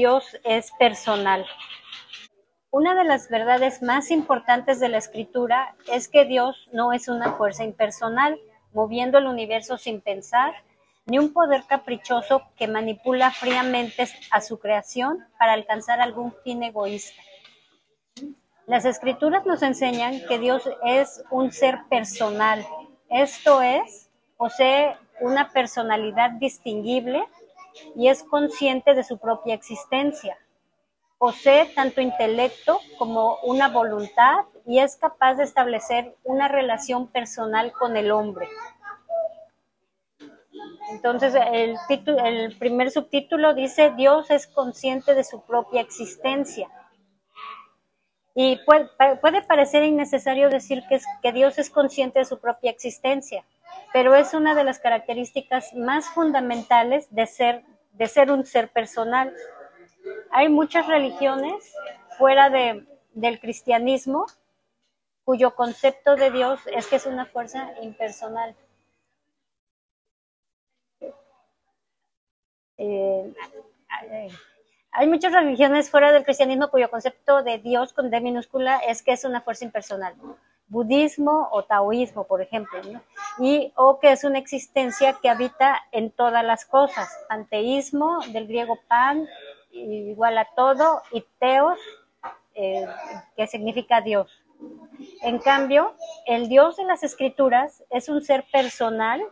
[0.00, 1.44] Dios es personal.
[2.70, 7.34] Una de las verdades más importantes de la escritura es que Dios no es una
[7.34, 8.40] fuerza impersonal,
[8.72, 10.54] moviendo el universo sin pensar,
[11.04, 17.20] ni un poder caprichoso que manipula fríamente a su creación para alcanzar algún fin egoísta.
[18.66, 22.66] Las escrituras nos enseñan que Dios es un ser personal,
[23.10, 27.22] esto es, posee una personalidad distinguible
[27.96, 30.36] y es consciente de su propia existencia.
[31.18, 37.96] Posee tanto intelecto como una voluntad y es capaz de establecer una relación personal con
[37.96, 38.48] el hombre.
[40.90, 41.76] Entonces, el,
[42.24, 46.68] el primer subtítulo dice, Dios es consciente de su propia existencia.
[48.34, 50.82] Y puede, parecer innecesario decir
[51.22, 53.44] que Dios es consciente de su propia existencia,
[53.92, 59.34] pero es una de las características más fundamentales de ser, de ser un ser personal.
[60.30, 61.74] Hay muchas religiones
[62.18, 64.26] fuera de, del cristianismo
[65.24, 68.54] cuyo concepto de Dios es que es una fuerza impersonal.
[72.78, 73.34] Eh,
[74.92, 79.12] hay muchas religiones fuera del cristianismo cuyo concepto de Dios con D minúscula es que
[79.12, 80.14] es una fuerza impersonal.
[80.70, 82.80] Budismo o taoísmo, por ejemplo,
[83.38, 87.08] y o que es una existencia que habita en todas las cosas.
[87.28, 89.28] Panteísmo, del griego pan,
[89.72, 91.78] igual a todo, y teos,
[92.54, 92.86] eh,
[93.36, 94.42] que significa Dios.
[95.22, 95.94] En cambio,
[96.26, 99.22] el Dios de las Escrituras es un ser personal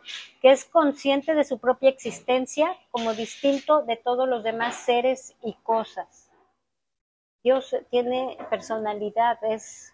[0.41, 5.55] que es consciente de su propia existencia como distinto de todos los demás seres y
[5.62, 6.31] cosas.
[7.42, 9.92] Dios tiene personalidad, es,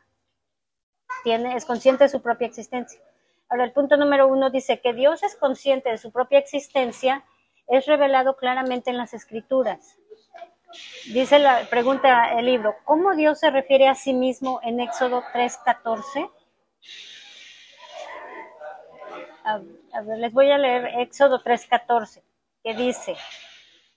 [1.25, 3.01] es consciente de su propia existencia.
[3.49, 7.25] Ahora, el punto número uno dice que Dios es consciente de su propia existencia,
[7.69, 9.97] es revelado claramente en las Escrituras.
[11.13, 16.31] Dice la pregunta el libro, ¿cómo Dios se refiere a sí mismo en Éxodo 3:14?
[19.45, 19.61] A,
[19.93, 22.23] a ver, les voy a leer Éxodo 3:14,
[22.63, 23.17] que dice,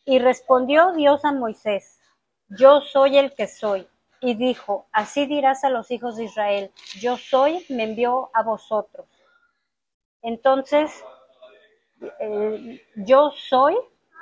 [0.06, 2.00] y respondió Dios a Moisés,
[2.50, 3.88] yo soy el que soy.
[4.20, 9.08] Y dijo, así dirás a los hijos de Israel, yo soy, me envió a vosotros.
[10.22, 11.04] Entonces,
[12.20, 13.76] eh, yo soy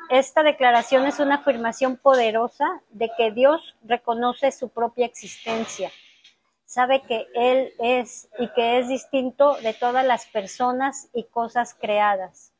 [0.09, 5.91] esta declaración es una afirmación poderosa de que Dios reconoce su propia existencia,
[6.65, 12.53] sabe que Él es y que es distinto de todas las personas y cosas creadas.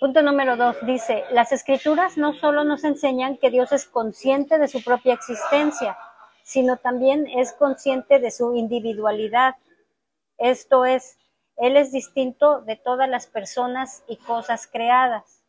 [0.00, 4.68] Punto número dos dice, las escrituras no solo nos enseñan que Dios es consciente de
[4.68, 5.98] su propia existencia,
[6.42, 9.56] sino también es consciente de su individualidad.
[10.38, 11.18] Esto es,
[11.58, 15.42] él es distinto de todas las personas y cosas creadas.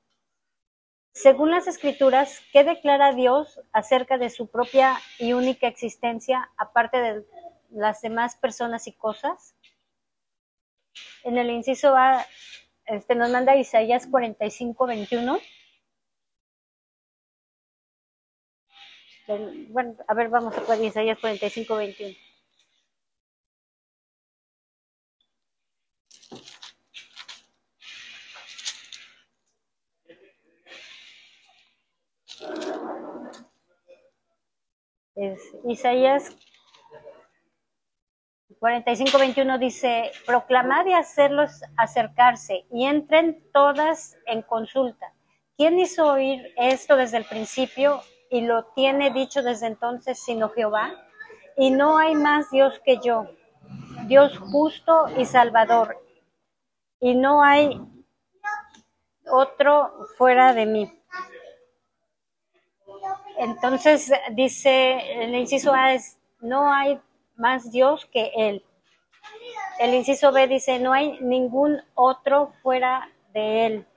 [1.13, 7.25] Según las escrituras, ¿qué declara Dios acerca de su propia y única existencia aparte de
[7.69, 9.55] las demás personas y cosas?
[11.23, 12.25] En el inciso A,
[12.87, 15.39] este, nos manda Isaías 45, 21.
[19.69, 22.15] Bueno, a ver, vamos a Isaías 45, 21.
[35.15, 36.35] Es Isaías
[38.59, 45.13] 45-21 dice, proclamad y hacerlos acercarse y entren todas en consulta.
[45.55, 50.91] ¿Quién hizo oír esto desde el principio y lo tiene dicho desde entonces sino Jehová?
[51.55, 53.27] Y no hay más Dios que yo,
[54.05, 55.97] Dios justo y salvador,
[56.99, 57.81] y no hay
[59.29, 60.93] otro fuera de mí.
[63.37, 66.99] Entonces dice, el inciso A es, no hay
[67.37, 68.63] más Dios que Él.
[69.79, 73.87] El inciso B dice, no hay ningún otro fuera de Él.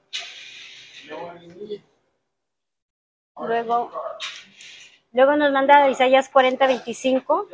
[3.37, 3.91] Luego,
[5.13, 7.49] luego nos manda Isaías 40, 25.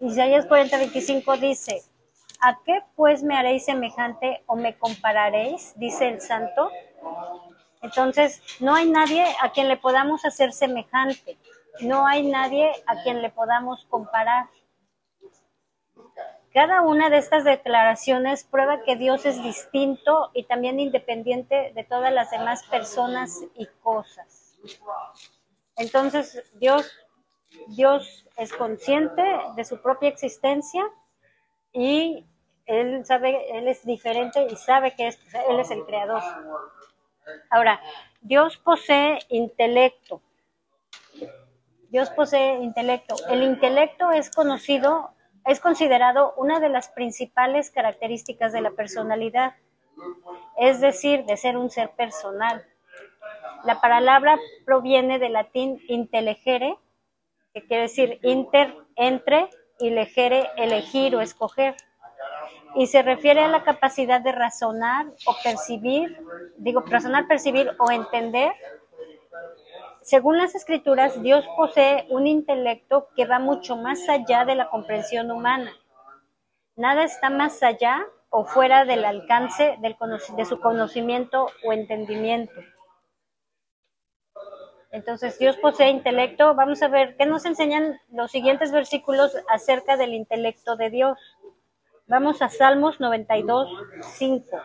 [0.00, 1.82] Isaías 40, 25 dice,
[2.40, 5.72] ¿a qué pues me haréis semejante o me compararéis?
[5.76, 6.70] Dice el santo.
[7.82, 11.38] Entonces, no hay nadie a quien le podamos hacer semejante,
[11.80, 14.46] no hay nadie a quien le podamos comparar.
[16.52, 22.12] Cada una de estas declaraciones prueba que Dios es distinto y también independiente de todas
[22.12, 24.58] las demás personas y cosas.
[25.76, 26.90] Entonces, Dios,
[27.68, 29.22] Dios es consciente
[29.54, 30.82] de su propia existencia
[31.72, 32.24] y
[32.64, 36.22] Él sabe, Él es diferente y sabe que Él es el creador.
[37.50, 37.80] Ahora,
[38.22, 40.22] Dios posee intelecto.
[41.96, 43.16] Dios posee intelecto.
[43.30, 45.14] El intelecto es conocido,
[45.46, 49.54] es considerado una de las principales características de la personalidad,
[50.58, 52.62] es decir, de ser un ser personal.
[53.64, 56.76] La palabra proviene del latín intellegere,
[57.54, 59.48] que quiere decir inter, entre,
[59.78, 61.76] y legere, elegir o escoger
[62.74, 66.22] y se refiere a la capacidad de razonar o percibir,
[66.58, 68.52] digo, razonar, percibir o entender.
[70.06, 75.32] Según las escrituras, Dios posee un intelecto que va mucho más allá de la comprensión
[75.32, 75.72] humana.
[76.76, 82.54] Nada está más allá o fuera del alcance de su conocimiento o entendimiento.
[84.92, 86.54] Entonces, Dios posee intelecto.
[86.54, 91.18] Vamos a ver qué nos enseñan los siguientes versículos acerca del intelecto de Dios.
[92.06, 93.68] Vamos a Salmos 92,
[94.02, 94.56] 5.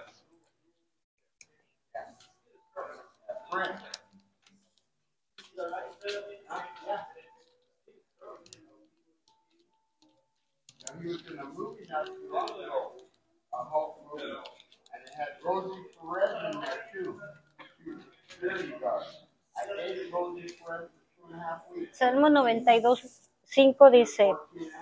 [21.92, 24.34] Salmo 92, 5 dice,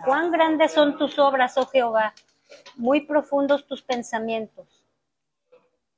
[0.06, 2.14] cuán grandes son tus obras, oh Jehová,
[2.76, 4.86] muy profundos tus pensamientos.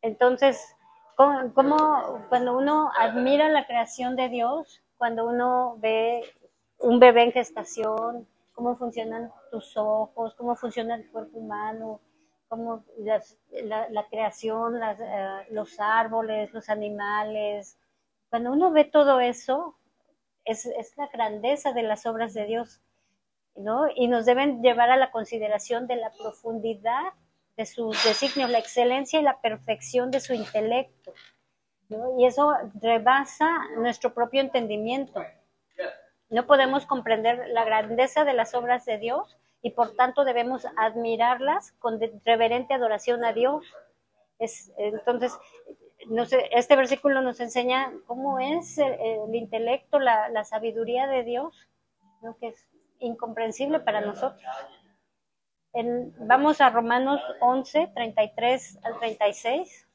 [0.01, 0.75] Entonces,
[1.53, 6.21] como cuando uno admira la creación de Dios, cuando uno ve
[6.79, 12.01] un bebé en gestación, cómo funcionan tus ojos, cómo funciona el cuerpo humano,
[12.47, 17.77] cómo la, creación, eh, los árboles, los animales.
[18.29, 19.77] Cuando uno ve todo eso,
[20.45, 22.81] es, es la grandeza de las obras de Dios.
[23.95, 27.13] Y nos deben llevar a la consideración de la profundidad
[27.61, 31.13] de sus designios, la excelencia y la perfección de su intelecto.
[32.17, 35.23] Y eso rebasa nuestro propio entendimiento.
[36.29, 41.73] No podemos comprender la grandeza de las obras de Dios y por tanto debemos admirarlas
[41.73, 43.63] con reverente adoración a Dios.
[44.39, 45.37] Es, entonces,
[46.07, 51.67] no sé, este versículo nos enseña cómo es el, intelecto, la, sabiduría de Dios,
[52.23, 52.35] ¿no?
[52.37, 52.67] que es
[52.97, 54.41] incomprensible para nosotros.
[56.17, 59.87] Vamos a Romanos 11, 33 al 36.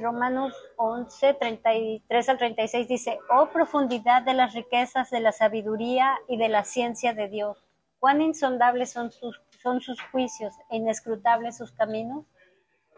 [0.00, 6.36] Romanos 11, 33 al 36 dice, oh profundidad de las riquezas de la sabiduría y
[6.36, 7.64] de la ciencia de Dios,
[7.98, 12.26] cuán insondables son sus, son sus juicios e inescrutables sus caminos,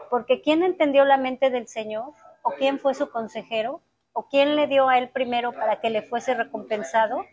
[0.09, 2.13] porque ¿quién entendió la mente del Señor?
[2.43, 3.83] ¿O quién fue su consejero?
[4.13, 7.25] ¿O quién le dio a él primero para que le fuese recompensado?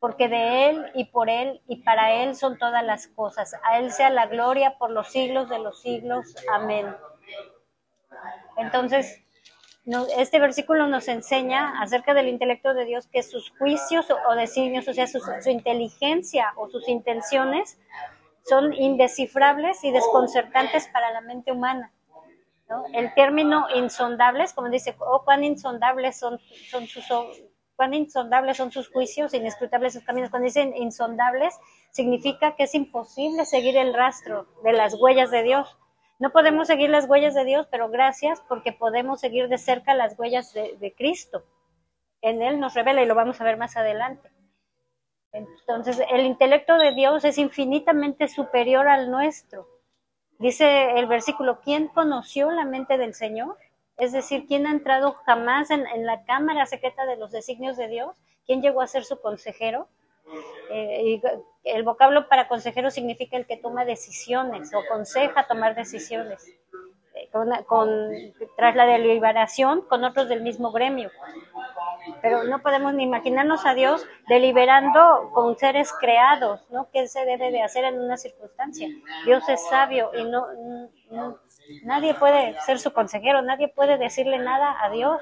[0.00, 3.54] Porque de él y por él y para él son todas las cosas.
[3.62, 6.34] A él sea la gloria por los siglos de los siglos.
[6.52, 6.86] Amén.
[8.56, 9.22] Entonces,
[10.16, 14.92] este versículo nos enseña acerca del intelecto de Dios que sus juicios o, designios, o
[14.92, 17.78] sea, su, inteligencia o sus intenciones
[18.42, 21.92] son indescifrables y desconcertantes para la mente humana.
[22.92, 27.06] El término insondables, como dice, oh, cuán insondables son, son sus
[27.76, 30.30] cuán insondables son sus juicios, inescrutables sus caminos.
[30.30, 31.54] Cuando dicen insondables,
[31.90, 35.76] significa que es imposible seguir el rastro de las huellas de Dios.
[36.18, 40.18] No podemos seguir las huellas de Dios, pero gracias porque podemos seguir de cerca las
[40.18, 41.44] huellas de, Cristo.
[42.22, 44.30] En Él nos revela y lo vamos a ver más adelante.
[45.32, 49.68] Entonces, el intelecto de Dios es infinitamente superior al nuestro.
[50.38, 53.58] Dice el versículo, ¿quién conoció la mente del Señor?
[53.98, 57.88] Es decir, ¿quién ha entrado jamás en, en la cámara secreta de los designios de
[57.88, 58.16] Dios?
[58.46, 59.88] ¿Quién llegó a ser su consejero?
[60.70, 61.20] Eh,
[61.64, 66.46] el vocablo para consejero significa el que toma decisiones o aconseja tomar decisiones.
[67.16, 67.30] Eh,
[68.56, 71.10] tras la deliberación con otros del mismo gremio.
[72.20, 76.88] Pero no podemos ni imaginarnos a Dios deliberando con seres creados, ¿no?
[76.92, 78.88] ¿Qué se debe de hacer en una circunstancia?
[79.24, 80.46] Dios es sabio y no
[81.82, 85.20] nadie puede ser su consejero, nadie puede decirle nada a Dios.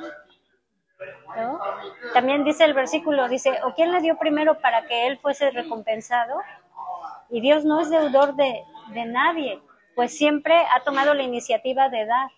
[2.13, 6.41] También dice el versículo, dice, ¿o quién le dio primero para que él fuese recompensado?
[7.31, 9.61] Y Dios no es deudor de, de nadie,
[9.95, 12.31] pues siempre ha tomado la iniciativa de dar.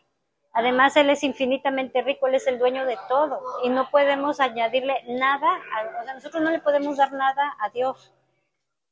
[0.52, 5.02] Además, Él es infinitamente rico, Él es el dueño de todo y no podemos añadirle
[5.06, 8.14] nada, a, o sea, nosotros no le podemos dar nada a Dios.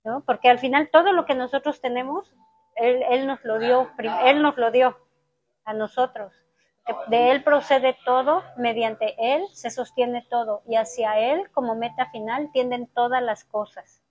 [0.04, 0.22] ¿no?
[0.26, 2.30] Porque al final todo lo que nosotros tenemos,
[2.76, 3.90] Él, él nos lo dio,
[4.24, 4.98] Él nos lo dio
[5.64, 6.43] a nosotros.
[7.08, 12.50] De Él procede todo, mediante Él se sostiene todo y hacia Él como meta final
[12.52, 14.02] tienden todas las cosas.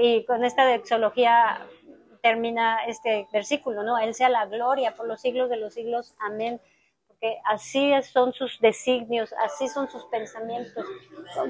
[0.00, 1.60] Y con esta exología
[2.22, 3.98] termina este versículo, ¿no?
[3.98, 6.14] Él sea la gloria por los siglos de los siglos.
[6.18, 6.60] Amén.
[7.08, 10.84] Porque así son sus designios, así son sus pensamientos,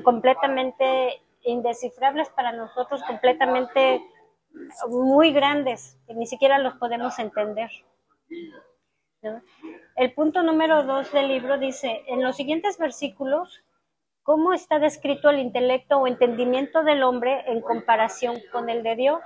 [0.03, 4.03] completamente indescifrables para nosotros, completamente
[4.89, 7.71] muy grandes, que ni siquiera los podemos entender.
[9.97, 13.63] El punto número dos del libro dice, en los siguientes versículos,
[14.23, 19.23] ¿cómo está descrito el intelecto o entendimiento del hombre en comparación con el de Dios?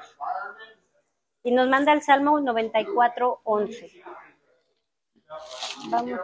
[1.42, 4.04] Y nos manda el Salmo 94, 11.
[5.90, 6.20] Vamos.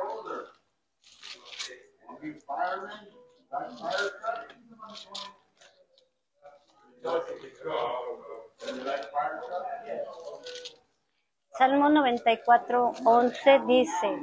[11.59, 14.23] Salmo 94, 11 dice,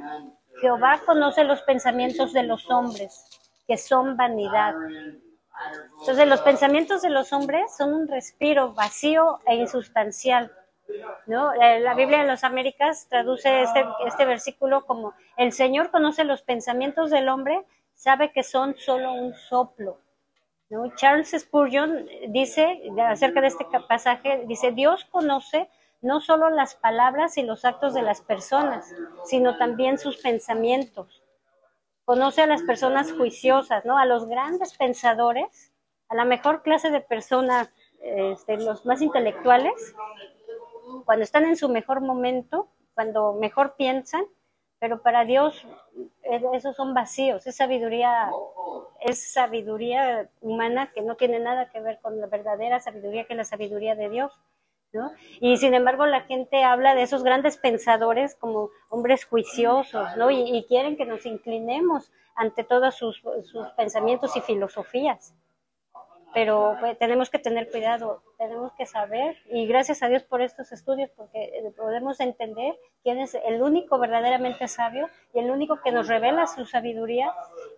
[0.60, 3.24] Jehová conoce los pensamientos de los hombres,
[3.66, 4.74] que son vanidad.
[6.00, 10.52] Entonces los pensamientos de los hombres son un respiro vacío e insustancial.
[11.26, 11.52] ¿no?
[11.54, 17.10] La Biblia de las Américas traduce este, este versículo como, el Señor conoce los pensamientos
[17.10, 17.64] del hombre,
[17.94, 19.98] sabe que son solo un soplo.
[20.96, 25.68] Charles Spurgeon dice acerca de este pasaje, dice, Dios conoce
[26.04, 28.94] no solo las palabras y los actos de las personas,
[29.24, 31.22] sino también sus pensamientos.
[32.04, 33.96] Conoce a las personas juiciosas, ¿no?
[33.98, 35.72] A los grandes pensadores,
[36.08, 37.70] a la mejor clase de personas,
[38.00, 39.94] este, los más intelectuales,
[41.06, 44.26] cuando están en su mejor momento, cuando mejor piensan,
[44.78, 45.66] pero para Dios
[46.24, 48.30] eh, esos son vacíos, es sabiduría,
[49.00, 53.38] es sabiduría humana que no tiene nada que ver con la verdadera sabiduría que es
[53.38, 54.32] la sabiduría de Dios.
[55.40, 60.30] Y sin embargo la gente habla de esos grandes pensadores como hombres juiciosos, ¿no?
[60.30, 63.22] Y, quieren que nos inclinemos ante todos sus,
[63.76, 65.34] pensamientos y filosofías.
[66.32, 70.72] Pero pues, tenemos que tener cuidado, tenemos que saber, y gracias a Dios por estos
[70.72, 75.92] estudios, porque eh, podemos entender quién es el único verdaderamente sabio y el único que
[75.92, 77.32] nos revela su sabiduría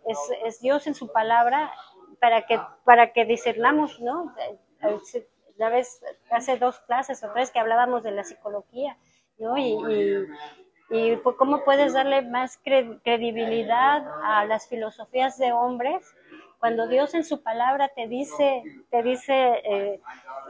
[0.06, 1.70] es, es Dios en su palabra
[2.18, 4.34] para que, para que discernamos, ¿no?
[5.58, 8.96] Ya ves, hace dos clases o tres que hablábamos de la psicología,
[9.38, 9.56] ¿no?
[9.56, 9.76] Y,
[10.90, 16.14] y, cómo puedes darle más credibilidad a las filosofías de hombres
[16.58, 20.00] cuando Dios en su palabra te dice, te dice eh,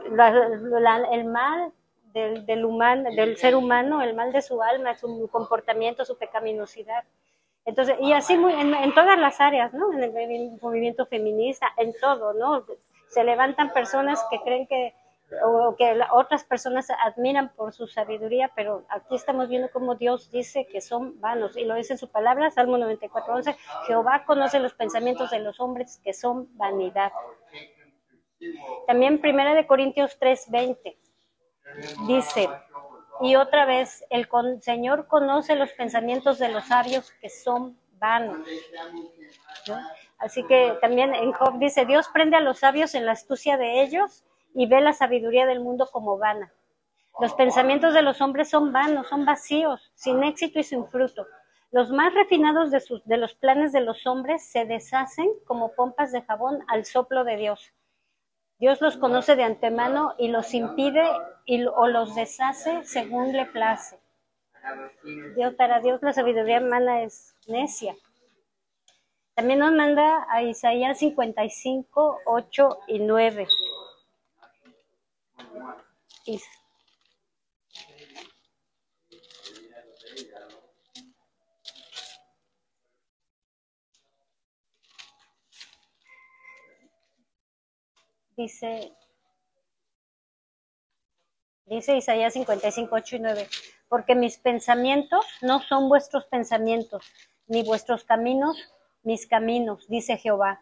[0.05, 1.71] el mal
[2.13, 7.03] del, del, humano, del ser humano, el mal de su alma, su comportamiento, su pecaminosidad.
[7.65, 9.91] Entonces, y así muy, en, todas las áreas, ¿no?
[9.91, 12.65] En el movimiento feminista, en todo, ¿no?
[13.09, 14.93] se levantan personas que creen que
[15.43, 20.65] o que otras personas admiran por su sabiduría, pero aquí estamos viendo cómo Dios dice
[20.65, 23.53] que son vanos, y lo dice en su palabra, Salmo 94,
[23.87, 27.11] Jehová conoce los pensamientos de los hombres que son vanidad.
[28.85, 30.97] También Primera de Corintios 3:20
[32.07, 32.49] dice,
[33.19, 34.29] y otra vez, el
[34.61, 38.47] Señor conoce los pensamientos de los sabios que son vanos.
[40.19, 43.81] Así que también en Job dice, Dios prende a los sabios en la astucia de
[43.81, 44.23] ellos
[44.57, 46.51] y ve la sabiduría del mundo como vana.
[47.19, 51.27] Los pensamientos de los hombres son vanos, son vacíos, sin éxito y sin fruto.
[51.69, 56.11] Los más refinados de, sus, de los planes de los hombres se deshacen como pompas
[56.11, 57.71] de jabón al soplo de Dios.
[58.57, 61.07] Dios los conoce de antemano y los impide
[61.45, 63.99] y, o los deshace según le place.
[65.35, 67.95] Dios, para Dios la sabiduría humana es necia.
[69.35, 73.47] También nos manda a Isaías 55, 8 y 9.
[88.35, 88.93] Dice,
[91.65, 93.47] dice Isaías 55, 8 y 9,
[93.89, 97.03] porque mis pensamientos no son vuestros pensamientos,
[97.47, 98.55] ni vuestros caminos
[99.07, 100.61] mis caminos, dice Jehová,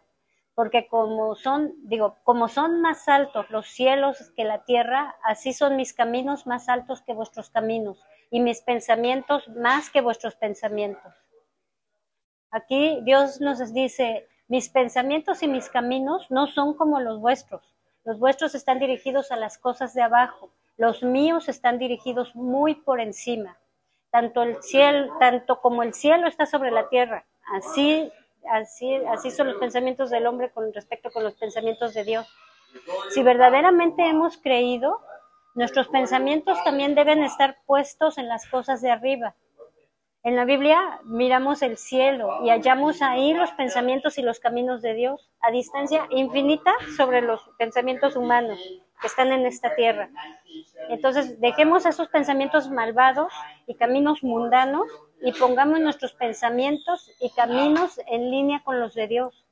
[0.56, 5.76] porque como son, digo, como son más altos los cielos que la tierra, así son
[5.76, 11.14] mis caminos más altos que vuestros caminos, y mis pensamientos más que vuestros pensamientos.
[12.52, 17.62] Aquí Dios nos dice, mis pensamientos y mis caminos no son como los vuestros.
[18.06, 23.00] Los vuestros están dirigidos a las cosas de abajo, los míos están dirigidos muy por
[23.02, 23.58] encima.
[24.10, 28.12] Tanto el cielo, tanto como el cielo está sobre la tierra, así
[28.52, 32.28] así, así son los pensamientos del hombre con respecto con los pensamientos de Dios.
[33.12, 35.02] Si verdaderamente hemos creído,
[35.54, 39.36] nuestros pensamientos también deben estar puestos en las cosas de arriba.
[40.24, 44.96] En la Biblia miramos el cielo y hallamos ahí los pensamientos y los caminos de
[44.96, 48.60] Dios a distancia infinita sobre los pensamientos humanos
[49.00, 50.10] que están en esta tierra.
[50.90, 53.32] Entonces, dejemos esos pensamientos malvados
[53.68, 54.88] y caminos mundanos
[55.26, 59.44] y pongamos nuestros pensamientos y caminos en línea con los de Dios.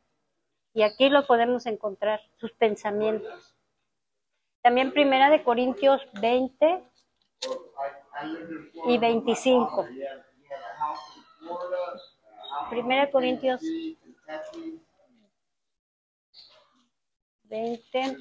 [0.75, 3.55] Y aquí lo podemos encontrar, sus pensamientos.
[4.61, 6.83] También Primera de Corintios 20
[8.85, 9.87] y 25.
[12.69, 13.61] Primera de Corintios
[17.45, 18.17] 20.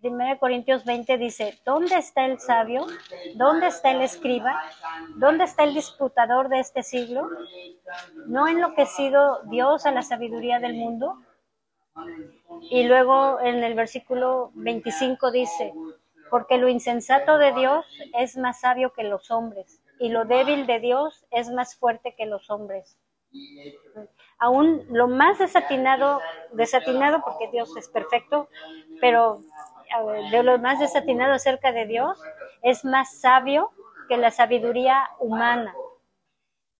[0.00, 2.86] Primera Corintios 20 dice, ¿dónde está el sabio?
[3.36, 4.60] ¿Dónde está el escriba?
[5.16, 7.28] ¿Dónde está el disputador de este siglo?
[8.26, 11.22] ¿No enloquecido Dios a la sabiduría del mundo?
[12.70, 15.72] Y luego en el versículo 25 dice,
[16.30, 17.86] porque lo insensato de Dios
[18.18, 22.26] es más sabio que los hombres, y lo débil de Dios es más fuerte que
[22.26, 22.98] los hombres.
[24.38, 26.20] Aún lo más desatinado,
[26.52, 28.48] desatinado porque Dios es perfecto,
[29.00, 29.40] pero
[30.30, 32.20] de lo más desatinado acerca de Dios
[32.62, 33.70] es más sabio
[34.08, 35.74] que la sabiduría humana.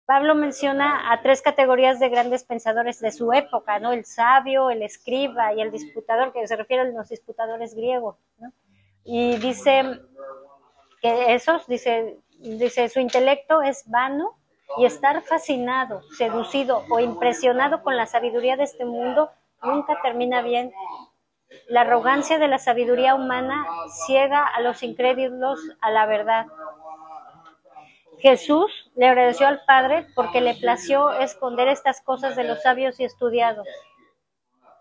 [0.07, 3.93] Pablo menciona a tres categorías de grandes pensadores de su época, ¿no?
[3.93, 8.53] El sabio, el escriba y el disputador, que se refiere a los disputadores griegos, ¿no?
[9.03, 10.01] Y dice
[11.01, 14.39] que esos, dice, dice, su intelecto es vano
[14.79, 19.31] y estar fascinado, seducido o impresionado con la sabiduría de este mundo
[19.63, 20.73] nunca termina bien.
[21.69, 23.65] La arrogancia de la sabiduría humana
[24.07, 26.47] ciega a los incrédulos a la verdad.
[28.19, 33.05] Jesús le agradeció al Padre porque le plació esconder estas cosas de los sabios y
[33.05, 33.67] estudiados,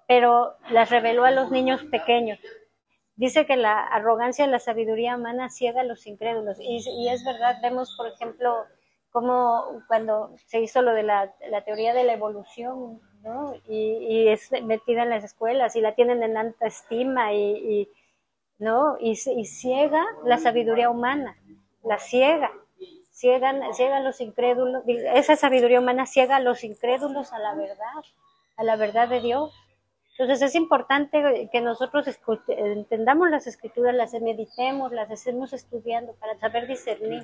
[0.08, 2.40] pero las reveló a los niños pequeños.
[3.16, 6.58] Dice que la arrogancia de la sabiduría humana ciega a los incrédulos.
[6.60, 8.66] Y, es verdad, vemos, por ejemplo,
[9.14, 11.32] cómo cuando se hizo lo de la,
[11.66, 13.56] teoría de la evolución, ¿no?
[13.70, 17.88] Y, es metida en las escuelas y la tienen en alta estima y,
[18.58, 18.98] ¿no?
[19.00, 21.38] Y, y ciega la sabiduría humana,
[21.84, 22.52] la ciega
[23.14, 28.04] ciegan, ciegan los incrédulos, esa sabiduría humana ciega a los incrédulos a la verdad,
[28.58, 29.54] a la verdad de Dios.
[30.18, 32.06] Entonces es importante que nosotros
[32.48, 37.24] entendamos las escrituras, las meditemos, las estemos estudiando para saber discernir,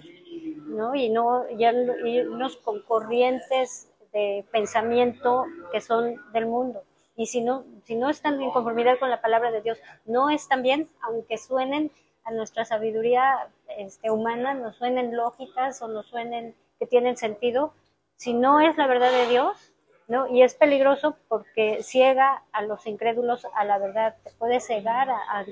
[0.65, 0.95] ¿no?
[0.95, 6.83] Y no ya irnos con corrientes de pensamiento que son del mundo.
[7.15, 10.63] Y si no, si no están en conformidad con la palabra de Dios, no están
[10.63, 11.91] bien, aunque suenen
[12.23, 17.73] a nuestra sabiduría este, humana, nos suenen lógicas o nos suenen que tienen sentido,
[18.15, 19.68] si no es la verdad de Dios,
[20.09, 20.27] ¿no?
[20.27, 25.45] Y es peligroso porque ciega a los incrédulos a la verdad, te puede cegar a,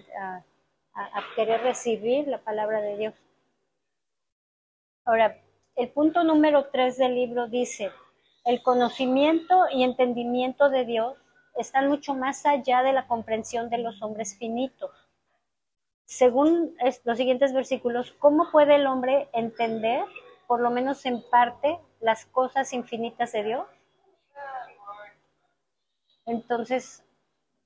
[0.93, 3.13] a querer recibir la palabra de Dios.
[5.05, 5.39] Ahora,
[5.75, 7.91] el punto número tres del libro dice,
[8.43, 11.17] el conocimiento y entendimiento de Dios
[11.55, 14.91] están mucho más allá de la comprensión de los hombres finitos
[16.07, 20.05] según los siguientes versículos, ¿cómo puede el hombre entender,
[20.47, 23.67] por lo menos en parte, las cosas infinitas de Dios?
[26.27, 27.03] Entonces,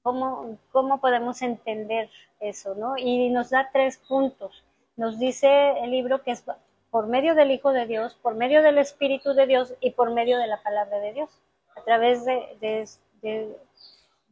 [0.02, 2.74] ¿cómo, cómo podemos entender eso?
[2.76, 2.98] ¿no?
[2.98, 4.64] Y nos da tres puntos.
[4.96, 6.44] Nos dice el libro que es
[6.90, 10.38] por medio del Hijo de Dios, por medio del Espíritu de Dios y por medio
[10.38, 11.30] de la palabra de Dios.
[11.76, 12.88] A través de, de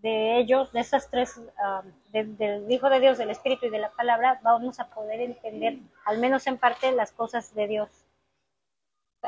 [0.02, 3.90] de ellos, de esas tres, ah, del Hijo de Dios, del Espíritu y de la
[3.92, 7.90] palabra, vamos a poder entender, al menos en parte, las cosas de Dios.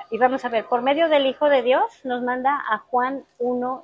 [0.10, 3.84] Y vamos a ver, por medio del Hijo de Dios nos manda a Juan 1,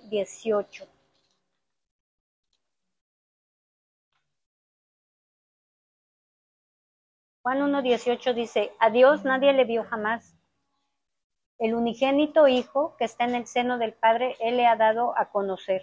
[7.48, 10.36] Juan 1, 18 dice, a Dios nadie le vio jamás.
[11.60, 15.30] El unigénito Hijo que está en el seno del Padre, Él le ha dado a
[15.30, 15.82] conocer.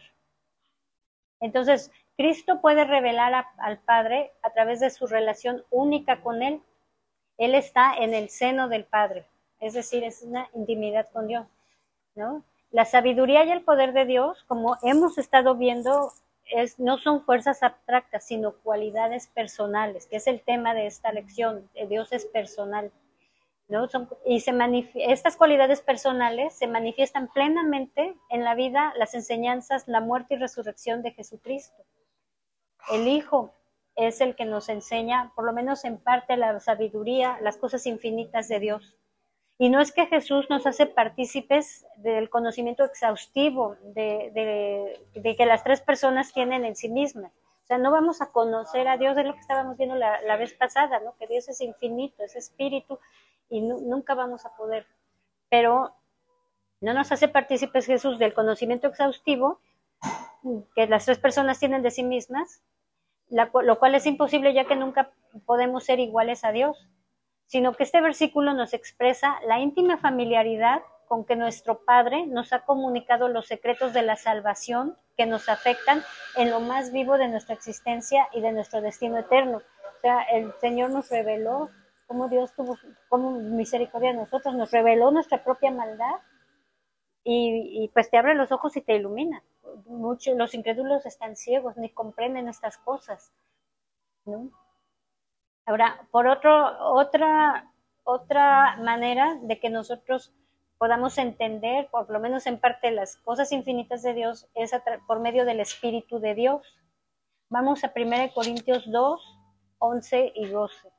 [1.40, 6.60] Entonces, Cristo puede revelar al Padre a través de su relación única con Él.
[7.38, 9.24] Él está en el seno del Padre,
[9.58, 11.46] es decir, es una intimidad con Dios,
[12.14, 12.44] ¿no?
[12.72, 16.12] La sabiduría y el poder de Dios, como hemos estado viendo,
[16.78, 21.68] no son fuerzas abstractas, sino cualidades personales, que es el tema de esta lección.
[21.88, 22.92] Dios es personal.
[24.26, 24.52] y se
[24.94, 31.02] estas cualidades personales se manifiestan plenamente en la vida, las enseñanzas, la muerte y resurrección
[31.02, 31.82] de Jesucristo.
[32.90, 33.54] El Hijo
[33.96, 38.48] es el que nos enseña, por lo menos en parte, la sabiduría, las cosas infinitas
[38.48, 38.96] de Dios.
[39.56, 45.80] Y no es que Jesús nos hace partícipes del conocimiento exhaustivo de, que las tres
[45.80, 47.32] personas tienen en sí mismas.
[47.62, 50.52] O sea, no vamos a conocer a Dios, es lo que estábamos viendo la, vez
[50.54, 51.16] pasada, ¿no?
[51.16, 52.98] Que Dios es infinito, es espíritu,
[53.48, 54.86] y nunca vamos a poder.
[55.48, 55.94] Pero
[56.80, 59.60] no nos hace partícipes Jesús del conocimiento exhaustivo
[60.74, 62.60] que las tres personas tienen de sí mismas,
[63.30, 65.12] lo cual es imposible ya que nunca
[65.46, 66.88] podemos ser iguales a Dios
[67.46, 72.64] sino que este versículo nos expresa la íntima familiaridad con que nuestro Padre nos ha
[72.64, 76.02] comunicado los secretos de la salvación que nos afectan
[76.36, 79.58] en lo más vivo de nuestra existencia y de nuestro destino eterno.
[79.58, 81.70] O sea, el Señor nos reveló
[82.06, 82.76] cómo Dios tuvo
[83.08, 86.16] como misericordia de nosotros, nos reveló nuestra propia maldad
[87.22, 89.42] y, y, pues te abre los ojos y te ilumina.
[89.86, 93.32] Muchos, los incrédulos están ciegos, ni comprenden estas cosas.
[94.26, 94.50] ¿no?
[95.66, 97.70] Ahora, por otro, otra,
[98.02, 100.32] otra manera de que nosotros
[100.78, 104.72] podamos entender, por lo menos en parte, las cosas infinitas de Dios es
[105.06, 106.76] por medio del Espíritu de Dios.
[107.48, 109.38] Vamos a 1 Corintios 2,
[109.78, 110.93] 11 y 12.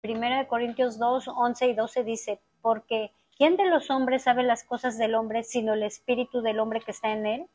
[0.00, 4.62] Primera de Corintios 2, 11 y 12 dice, porque ¿quién de los hombres sabe las
[4.64, 7.46] cosas del hombre sino el espíritu del hombre que está en él?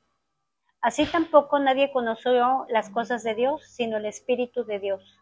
[0.82, 5.20] Así tampoco nadie conoció las cosas de Dios sino el espíritu de Dios.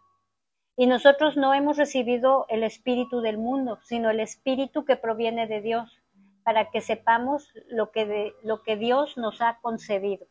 [0.75, 5.62] Y nosotros no hemos recibido el espíritu del mundo, sino el espíritu que proviene de
[5.62, 6.01] Dios,
[6.43, 10.25] para que sepamos lo que, lo que Dios nos ha concebido.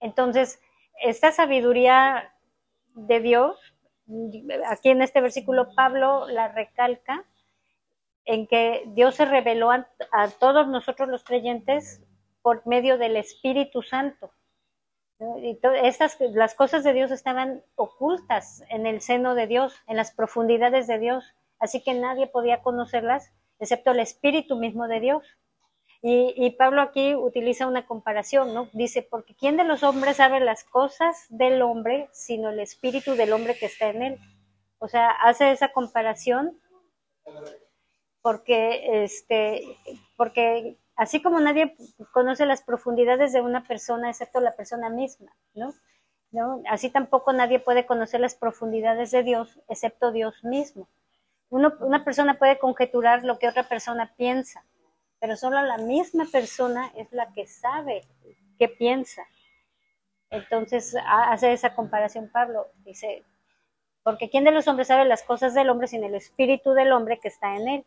[0.00, 0.60] Entonces,
[1.02, 2.32] esta sabiduría
[2.94, 3.75] de Dios
[4.66, 7.24] aquí en este versículo Pablo la recalca
[8.24, 9.86] en que Dios se reveló a,
[10.40, 12.02] todos nosotros los creyentes
[12.42, 14.32] por medio del Espíritu Santo.
[15.40, 20.12] Y estas, las cosas de Dios estaban ocultas en el seno de Dios, en las
[20.12, 25.24] profundidades de Dios, así que nadie podía conocerlas excepto el Espíritu mismo de Dios.
[26.08, 28.68] Y, Pablo aquí utiliza una comparación, ¿no?
[28.72, 33.32] Dice, porque ¿quién de los hombres sabe las cosas del hombre sino el espíritu del
[33.32, 34.18] hombre que está en él?
[34.78, 36.60] O sea, hace esa comparación
[38.22, 39.64] porque, este,
[40.16, 41.76] porque así como nadie
[42.12, 45.74] conoce las profundidades de una persona excepto la persona misma, ¿no?
[46.30, 46.62] ¿No?
[46.70, 50.88] Así tampoco nadie puede conocer las profundidades de Dios excepto Dios mismo.
[51.50, 54.64] una persona puede conjeturar lo que otra persona piensa,
[55.20, 58.02] pero solo la misma persona es la que sabe
[58.58, 59.26] qué piensa.
[60.30, 63.24] Entonces hace esa comparación Pablo, dice,
[64.02, 67.18] porque ¿quién de los hombres sabe las cosas del hombre sin el espíritu del hombre
[67.20, 67.86] que está en él?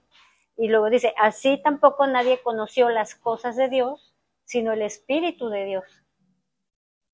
[0.57, 4.13] Y luego dice, así tampoco nadie conoció las cosas de Dios,
[4.43, 6.03] sino el espíritu de Dios.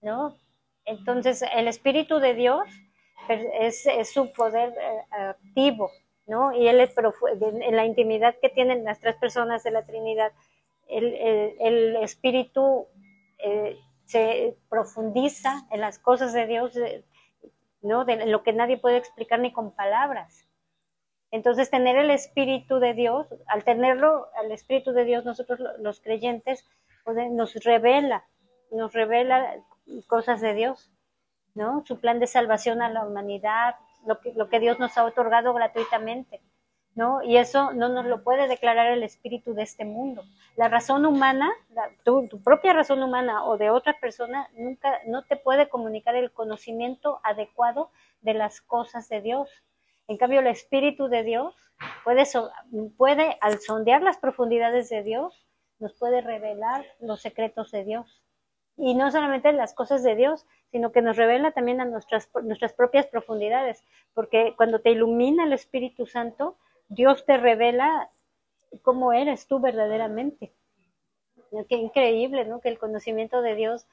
[0.01, 0.35] ¿No?
[0.85, 2.63] Entonces el espíritu de Dios
[3.29, 5.91] es, es su poder eh, activo,
[6.27, 6.53] ¿no?
[6.53, 10.31] Y él, en la intimidad que tienen las tres personas de la Trinidad,
[10.87, 12.87] el, espíritu
[13.39, 16.73] eh, se profundiza en las cosas de Dios,
[17.81, 18.05] ¿no?
[18.05, 20.45] De lo que nadie puede explicar ni con palabras.
[21.31, 26.65] Entonces, tener el Espíritu de Dios, al tenerlo, al Espíritu de Dios, nosotros los creyentes,
[27.31, 28.25] nos revela,
[28.71, 29.55] nos revela
[30.07, 30.91] cosas de Dios,
[31.53, 31.83] ¿no?
[31.85, 36.41] Su plan de salvación a la humanidad, lo que, Dios nos ha otorgado gratuitamente,
[36.93, 37.21] ¿no?
[37.23, 40.23] Y eso no nos lo puede declarar el espíritu de este mundo.
[40.55, 41.51] La razón humana,
[42.03, 47.19] tu, propia razón humana o de otra persona, nunca, no te puede comunicar el conocimiento
[47.23, 47.91] adecuado
[48.21, 49.49] de las cosas de Dios.
[50.07, 51.55] En cambio, el espíritu de Dios
[52.03, 52.23] puede,
[52.97, 55.45] puede al sondear las profundidades de Dios,
[55.79, 58.21] nos puede revelar los secretos de Dios.
[58.77, 62.73] Y no solamente las cosas de Dios, sino que nos revela también a nuestras, nuestras
[62.73, 63.81] propias profundidades,
[64.13, 66.57] porque cuando te ilumina el Espíritu Santo,
[66.89, 68.09] Dios te revela
[68.81, 70.51] cómo eres tú verdaderamente.
[71.69, 72.59] Qué increíble, ¿no?
[72.59, 73.87] Que el conocimiento de Dios,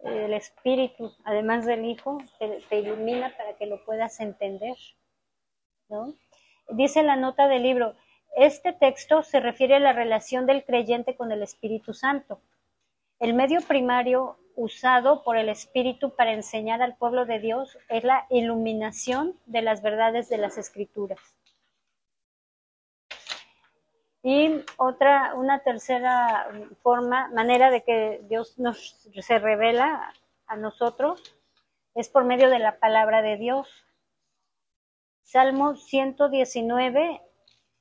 [0.00, 4.76] el Espíritu, además del Hijo, te, ilumina para que lo puedas entender,
[5.88, 6.12] ¿no?
[6.68, 7.94] Dice la nota del libro,
[8.36, 12.42] este texto se refiere a la relación del creyente con el Espíritu Santo.
[13.18, 18.26] El medio primario usado por el Espíritu para enseñar al pueblo de Dios es la
[18.30, 21.18] iluminación de las verdades de las Escrituras.
[24.22, 26.48] Y otra, una tercera
[26.82, 30.12] forma, manera de que Dios nos se revela
[30.46, 31.36] a nosotros
[31.94, 33.68] es por medio de la palabra de Dios.
[35.22, 37.22] Salmo 119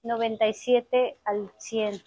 [0.04, 2.02] 97 al 100.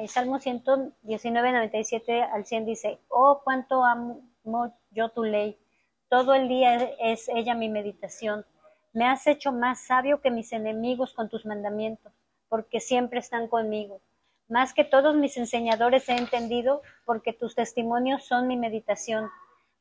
[0.00, 4.22] Okay, Salmo 119, 97 al 100 dice, oh, cuánto amo
[4.92, 5.58] yo tu ley,
[6.08, 8.46] todo el día es ella mi meditación.
[8.94, 12.14] Me has hecho más sabio que mis enemigos con tus mandamientos,
[12.48, 14.00] porque siempre están conmigo.
[14.48, 19.28] Más que todos mis enseñadores he entendido, porque tus testimonios son mi meditación.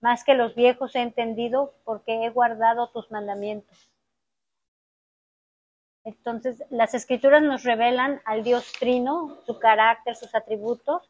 [0.01, 3.89] Más que los viejos he entendido, porque he guardado tus mandamientos.
[6.03, 11.09] Entonces, las escrituras nos revelan al Dios Trino, su carácter, sus atributos,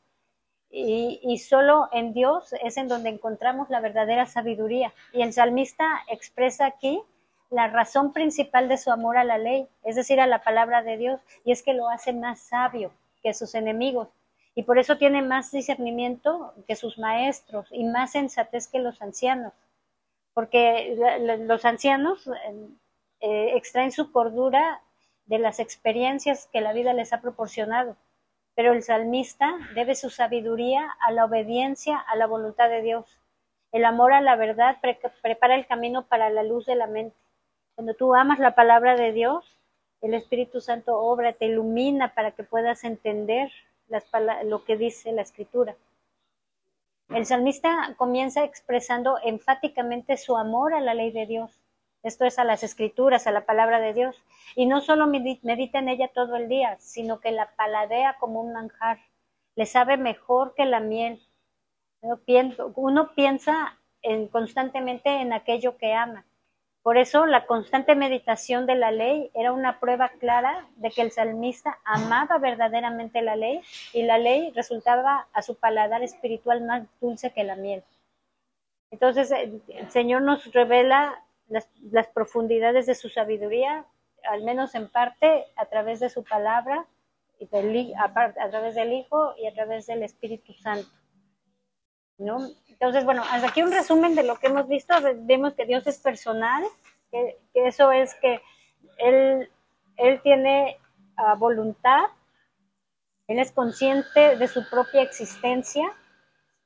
[0.71, 4.93] y, solo en Dios es en donde encontramos la verdadera sabiduría.
[5.13, 7.01] Y el salmista expresa aquí
[7.49, 10.97] la razón principal de su amor a la ley, es decir, a la palabra de
[10.97, 12.91] Dios, y es que lo hace más sabio
[13.23, 14.09] que sus enemigos.
[14.53, 19.53] Y por eso tiene más discernimiento que sus maestros y más sensatez que los ancianos.
[20.33, 20.95] Porque
[21.39, 22.29] los ancianos
[23.21, 24.81] eh, extraen su cordura
[25.25, 27.95] de las experiencias que la vida les ha proporcionado.
[28.55, 33.19] Pero el salmista debe su sabiduría a la obediencia a la voluntad de Dios.
[33.71, 34.77] El amor a la verdad
[35.21, 37.15] prepara el camino para la luz de la mente.
[37.75, 39.59] Cuando tú amas la palabra de Dios,
[40.01, 43.51] el Espíritu Santo obra, te ilumina para que puedas entender
[44.45, 45.75] lo que dice la Escritura.
[47.09, 51.58] El salmista comienza expresando enfáticamente su amor a la ley de Dios.
[52.03, 54.21] Esto es a las escrituras, a la palabra de Dios.
[54.55, 58.53] Y no solo medita en ella todo el día, sino que la paladea como un
[58.53, 58.99] manjar.
[59.55, 61.21] Le sabe mejor que la miel.
[62.01, 66.25] Uno piensa en, constantemente en aquello que ama.
[66.81, 71.11] Por eso la constante meditación de la ley era una prueba clara de que el
[71.11, 77.33] salmista amaba verdaderamente la ley y la ley resultaba a su paladar espiritual más dulce
[77.33, 77.83] que la miel.
[78.91, 83.85] Entonces el Señor nos revela las, las profundidades de su sabiduría,
[84.23, 86.85] al menos en parte, a través de su palabra,
[87.39, 90.89] y del, a, a través del Hijo y a través del Espíritu Santo.
[92.19, 92.37] ¿no?
[92.67, 94.93] Entonces, bueno, hasta aquí un resumen de lo que hemos visto.
[95.21, 96.63] Vemos que Dios es personal,
[97.11, 98.41] que, eso es que
[98.97, 99.49] Él,
[99.97, 100.77] él tiene
[101.17, 102.03] uh, voluntad,
[103.27, 105.91] Él es consciente de su propia existencia,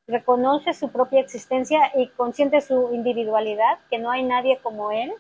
[0.08, 5.13] reconoce su propia existencia y consciente su individualidad, que no hay nadie como Él.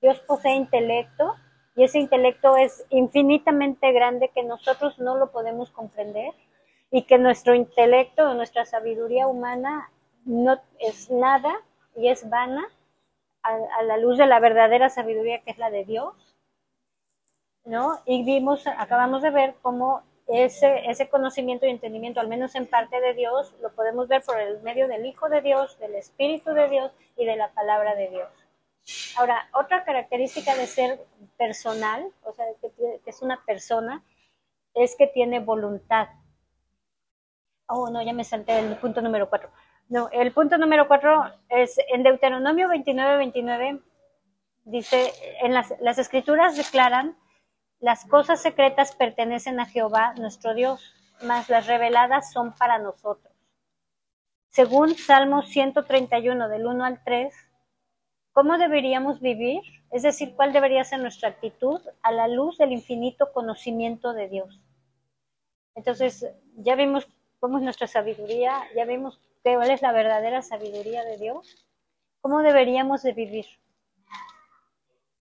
[0.00, 1.34] Dios posee intelecto
[1.76, 6.32] y ese intelecto es infinitamente grande que nosotros no lo podemos comprender
[6.90, 9.90] y que nuestro intelecto, nuestra sabiduría humana
[10.24, 11.54] no es nada
[11.96, 12.66] y es vana
[13.42, 16.14] a, la luz de la verdadera sabiduría que es la de Dios,
[17.64, 18.00] ¿no?
[18.04, 23.00] Y vimos, acabamos de ver cómo ese, ese conocimiento y entendimiento, al menos en parte
[23.00, 26.68] de Dios, lo podemos ver por el medio del Hijo de Dios, del Espíritu de
[26.68, 28.28] Dios y de la palabra de Dios.
[29.16, 31.04] Ahora, otra característica de ser
[31.36, 32.70] personal, o sea, que,
[33.04, 34.02] que es una persona,
[34.74, 36.08] es que tiene voluntad.
[37.66, 39.50] Oh, no, ya me salté el punto número cuatro.
[39.88, 43.80] No, el punto número cuatro es en Deuteronomio 29, 29,
[44.64, 45.12] dice,
[45.42, 47.16] en las, las escrituras declaran,
[47.80, 53.34] las cosas secretas pertenecen a Jehová, nuestro Dios, mas las reveladas son para nosotros.
[54.50, 57.34] Según Salmo 131, del 1 al 3,
[58.32, 59.62] ¿cómo deberíamos vivir?
[59.90, 64.60] Es decir, ¿cuál debería ser nuestra actitud a la luz del infinito conocimiento de Dios?
[65.74, 71.16] Entonces, ya vimos cómo es nuestra sabiduría, ya vimos cuál es la verdadera sabiduría de
[71.16, 71.66] Dios,
[72.20, 73.46] cómo deberíamos de vivir.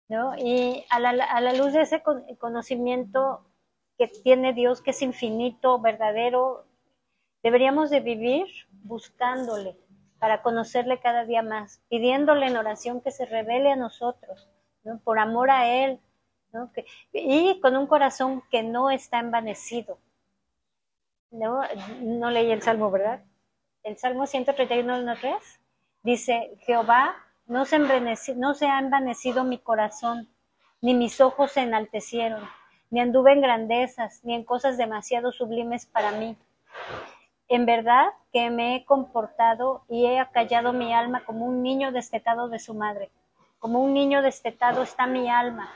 [0.08, 0.36] ¿No?
[0.38, 2.04] Y a la, a la luz de ese
[2.38, 3.44] conocimiento
[3.98, 6.66] que tiene Dios, que es infinito, verdadero,
[7.42, 8.46] deberíamos de vivir
[8.84, 9.78] buscándole
[10.20, 14.50] para conocerle cada día más, pidiéndole en oración que se revele a nosotros,
[14.84, 15.00] ¿no?
[15.00, 16.00] por amor a Él,
[16.52, 16.72] ¿no?
[16.72, 20.00] Que, y con un corazón que no está envanecido,
[21.32, 21.62] no,
[22.02, 23.24] no leí el Salmo, ¿verdad?
[23.84, 25.36] El Salmo 131, 3
[26.04, 27.16] dice, Jehová,
[27.48, 27.80] no se,
[28.36, 30.28] no ha envanecido mi corazón,
[30.82, 32.48] ni mis ojos se enaltecieron,
[32.90, 36.38] ni anduve en grandezas, ni en cosas demasiado sublimes para mí.
[37.48, 42.50] En verdad que me he comportado y he acallado mi alma como un niño destetado
[42.50, 43.12] de su madre.
[43.60, 45.70] Como un niño destetado está mi alma.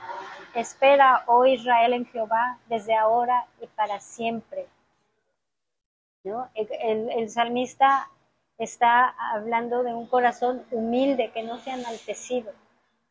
[0.54, 4.66] Espera, oh Israel, en Jehová, desde ahora y para siempre.
[6.24, 8.10] El, salmista
[8.60, 12.52] está hablando de un corazón humilde que no se ha enaltecido,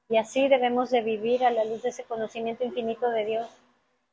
[0.08, 3.48] Y así debemos de vivir a la luz de ese conocimiento infinito de Dios,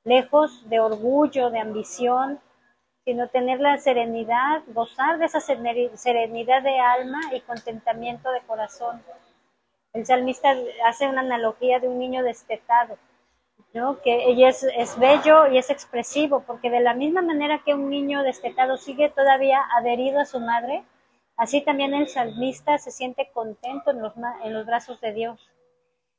[0.04, 2.38] lejos de orgullo, de ambición,
[3.04, 9.02] sino tener la serenidad, gozar de esa serenidad de alma y contentamiento de corazón.
[9.92, 10.54] El salmista
[10.86, 12.98] hace una analogía de un niño destetado,
[13.72, 14.00] ¿no?
[14.02, 17.88] que ella es, es, bello y es expresivo, porque de la misma manera que un
[17.88, 20.84] niño destetado sigue todavía adherido a su madre,
[21.36, 25.50] así también el salmista se siente contento en los, en los brazos de Dios.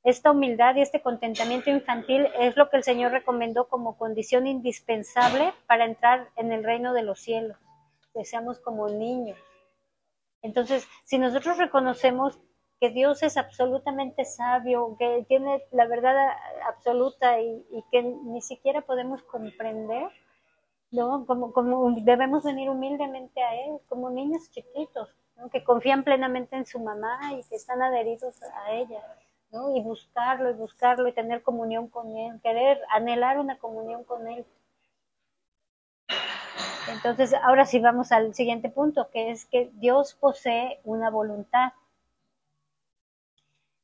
[0.03, 5.53] Esta humildad y este contentamiento infantil es lo que el Señor recomendó como condición indispensable
[5.67, 7.57] para entrar en el reino de los cielos,
[8.13, 9.37] que seamos como niños.
[10.41, 12.39] Entonces, si nosotros reconocemos
[12.79, 16.15] que Dios es absolutamente sabio, que tiene la verdad
[16.67, 20.09] absoluta y, que ni siquiera podemos comprender,
[20.91, 21.25] ¿no?
[21.25, 25.09] Como, como debemos venir humildemente a Él, como niños chiquitos,
[25.51, 29.01] que confían plenamente en su mamá y que están adheridos a ella.
[29.51, 29.75] ¿no?
[29.75, 34.45] Y buscarlo y buscarlo y tener comunión con Él, querer, anhelar una comunión con Él.
[36.89, 41.73] Entonces, ahora sí vamos al siguiente punto, que es que Dios posee una voluntad.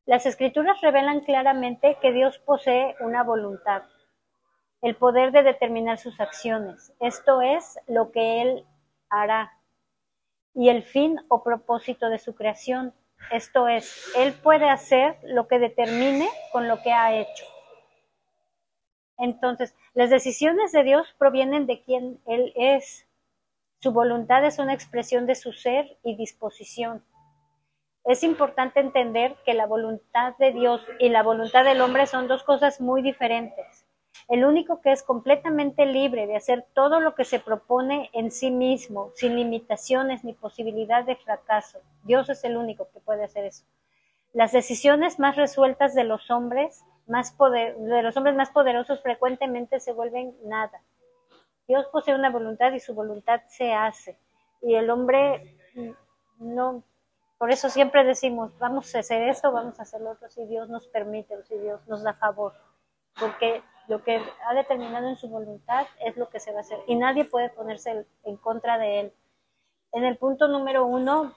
[0.05, 3.83] Las escrituras revelan claramente que Dios posee una voluntad,
[4.83, 6.93] el poder de determinar sus acciones.
[6.99, 8.65] Esto es lo que Él
[9.09, 9.57] hará
[10.53, 12.93] y el fin o propósito de su creación.
[13.31, 17.45] Esto es, Él puede hacer lo que determine con lo que ha hecho.
[19.17, 23.07] Entonces, las decisiones de Dios provienen de quien Él es.
[23.79, 27.05] Su voluntad es una expresión de su ser y disposición.
[28.03, 32.43] Es importante entender que la voluntad de Dios y la voluntad del hombre son dos
[32.43, 33.82] cosas muy diferentes
[34.29, 38.51] el único que es completamente libre de hacer todo lo que se propone en sí
[38.51, 41.79] mismo, sin limitaciones ni posibilidad de fracaso.
[42.03, 43.65] Dios es el único que puede hacer eso.
[44.33, 49.93] Las decisiones más resueltas de los hombres, más de los hombres más poderosos frecuentemente se
[49.93, 50.81] vuelven nada.
[51.67, 54.17] Dios posee una voluntad y su voluntad se hace.
[54.61, 55.57] Y el hombre
[56.39, 56.83] no,
[57.37, 60.69] por eso siempre decimos, vamos a hacer esto, vamos a hacer lo otro, si Dios
[60.69, 62.53] nos permite o si Dios nos da favor.
[63.19, 66.79] Porque lo que ha determinado en su voluntad es lo que se va a hacer
[66.87, 69.13] y nadie puede ponerse en contra de él.
[69.91, 71.35] En el punto número uno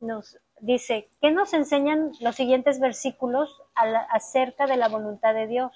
[0.00, 5.72] nos dice, ¿qué nos enseñan los siguientes versículos acerca de la voluntad de Dios?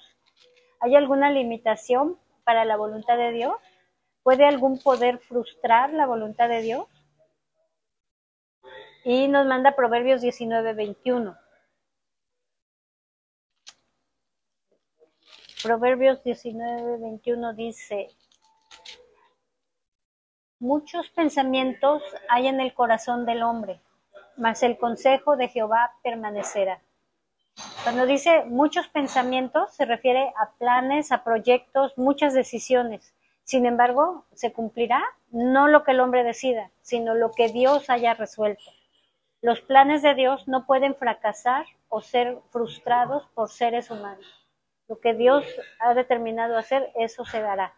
[0.79, 3.53] ¿Hay alguna limitación para la voluntad de Dios?
[4.23, 6.87] ¿Puede algún poder frustrar la voluntad de Dios?
[9.03, 11.37] Y nos manda Proverbios 19, 21.
[15.65, 18.09] Proverbios 19, 21 dice,
[20.59, 23.81] muchos pensamientos hay en el corazón del hombre,
[24.37, 26.83] mas el consejo de Jehová permanecerá.
[27.81, 33.15] Cuando dice muchos pensamientos, se refiere a planes, a proyectos, muchas decisiones.
[33.43, 38.13] Sin embargo, se cumplirá no lo que el hombre decida, sino lo que Dios haya
[38.13, 38.69] resuelto.
[39.41, 44.44] Los planes de Dios no pueden fracasar o ser frustrados por seres humanos
[44.87, 45.45] lo que Dios
[45.79, 47.73] ha determinado hacer, eso se dará.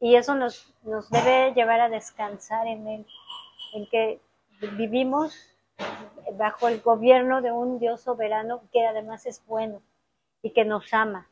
[0.00, 0.74] Y eso nos,
[1.10, 3.06] debe llevar a descansar en Él,
[3.74, 4.20] en que
[4.72, 5.36] vivimos
[6.34, 9.82] bajo el gobierno de un Dios soberano que además es bueno
[10.42, 11.28] y que nos ama.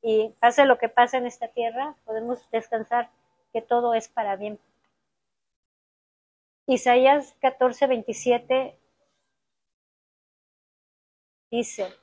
[0.00, 3.10] Y pase lo que pase en esta tierra, podemos descansar
[3.52, 4.58] que todo es para bien.
[6.66, 8.78] Isaías 14, 27
[11.50, 12.01] dice,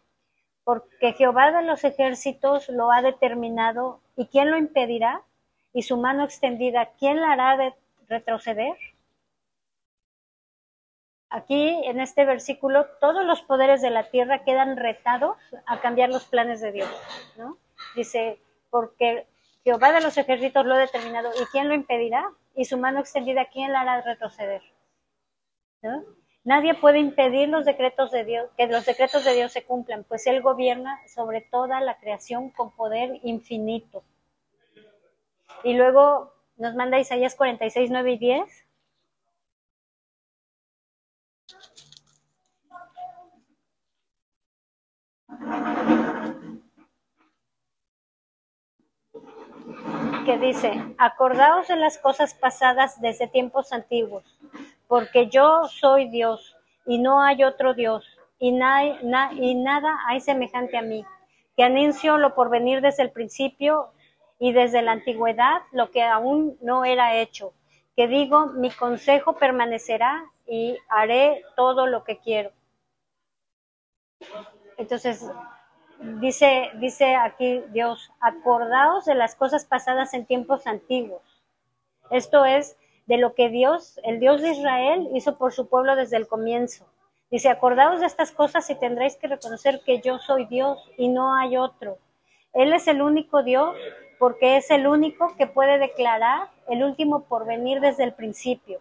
[0.70, 5.24] porque Jehová de los ejércitos lo ha determinado, ¿y quién lo impedirá?
[5.74, 7.74] Y su mano extendida, ¿quién la hará de
[8.08, 8.78] retroceder?
[11.32, 16.26] Aquí, en este versículo, todos los poderes de la tierra quedan retados a cambiar los
[16.26, 17.02] planes de Dios,
[17.36, 17.58] ¿no?
[17.96, 19.26] Dice, porque
[19.64, 22.30] Jehová de los ejércitos lo ha determinado, ¿y quién lo impedirá?
[22.54, 24.62] Y su mano extendida, ¿quién la hará retroceder?
[25.82, 26.04] ¿No?
[26.50, 30.26] Nadie puede impedir los decretos de Dios, que los decretos de Dios se cumplan, pues
[30.26, 34.02] Él gobierna sobre toda la creación con poder infinito.
[35.64, 38.66] Y luego nos manda Isaías 46, 9 y 10.
[50.26, 54.24] que dice, acordaos de las cosas pasadas desde tiempos antiguos,
[54.90, 58.04] porque yo soy Dios y no hay otro Dios,
[58.40, 61.06] y, nada hay semejante a mí,
[61.56, 63.92] que anuncio lo por venir desde el principio
[64.40, 67.54] y desde la antigüedad lo que aún no era hecho,
[67.96, 72.52] que digo, mi consejo permanecerá y haré todo lo que quiero.
[74.78, 75.24] Entonces,
[76.20, 81.22] dice aquí Dios, acordaos de las cosas pasadas en tiempos antiguos.
[82.10, 82.76] Esto es
[83.10, 86.86] de lo que Dios, el Dios de Israel, hizo por su pueblo desde el comienzo.
[87.32, 91.36] Dice, acordaos de estas cosas y tendréis que reconocer que yo soy Dios y no
[91.36, 91.98] hay otro.
[92.54, 93.76] Él es el único Dios
[94.20, 98.80] porque es el único que puede declarar el último porvenir desde el principio.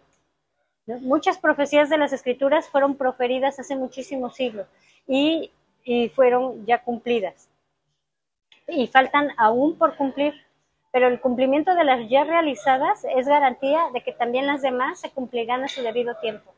[0.85, 4.67] Muchas profecías de las escrituras fueron proferidas hace muchísimos siglos
[5.07, 5.51] y,
[5.83, 7.49] y fueron ya cumplidas.
[8.67, 10.35] Y faltan aún por cumplir,
[10.91, 15.11] pero el cumplimiento de las ya realizadas es garantía de que también las demás se
[15.11, 16.53] cumplirán a su debido tiempo.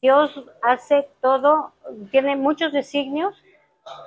[0.00, 1.72] Dios hace todo,
[2.10, 3.40] tiene muchos designios,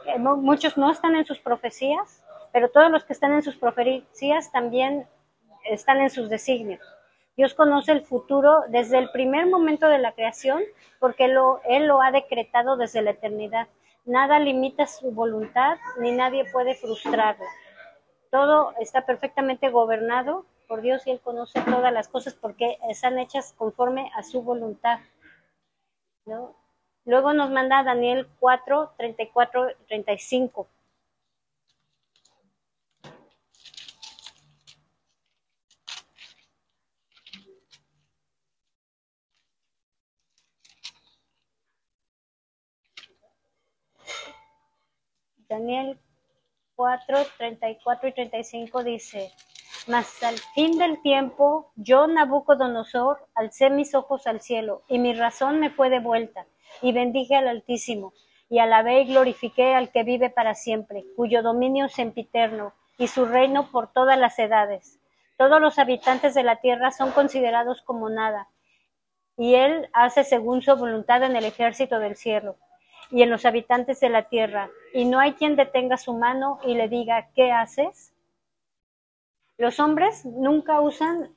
[0.06, 4.52] eh, muchos no están en sus profecías, pero todos los que están en sus profecías
[4.52, 5.08] también
[5.64, 6.82] están en sus designios.
[7.38, 10.64] Dios conoce el futuro desde el primer momento de la creación
[11.00, 13.68] porque lo, Él lo ha decretado desde la eternidad.
[14.06, 17.46] Nada limita su voluntad ni nadie puede frustrarla.
[18.36, 23.54] Todo está perfectamente gobernado por Dios y Él conoce todas las cosas porque están hechas
[23.54, 25.00] conforme a su voluntad.
[27.06, 30.68] Luego nos manda Daniel 4, 34, 35.
[45.48, 45.98] Daniel
[46.76, 49.32] 4, 34 y 35 dice,
[49.88, 55.60] Mas al fin del tiempo, yo, Nabucodonosor, alcé mis ojos al cielo, y mi razón
[55.60, 56.46] me fue devuelta,
[56.82, 58.14] y bendije al Altísimo,
[58.50, 63.26] y alabé y glorifiqué al que vive para siempre, cuyo dominio es sempiterno, y su
[63.26, 65.00] reino por todas las edades.
[65.38, 68.50] Todos los habitantes de la tierra son considerados como nada,
[69.38, 72.58] y él hace según su voluntad en el ejército del cielo
[73.12, 76.74] y en los habitantes de la tierra, y no hay quien detenga su mano y
[76.74, 78.14] le diga, ¿qué haces?
[79.58, 81.34] Los hombres nunca usan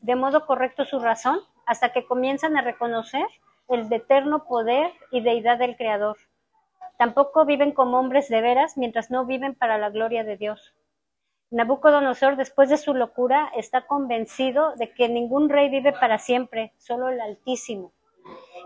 [0.00, 3.26] de modo correcto su razón hasta que comienzan a reconocer
[3.68, 6.16] el eterno poder y deidad del Creador.
[6.96, 10.74] Tampoco viven como hombres de veras mientras no viven para la gloria de Dios.
[11.50, 17.08] Nabucodonosor, después de su locura, está convencido de que ningún rey vive para siempre, solo
[17.08, 17.92] el Altísimo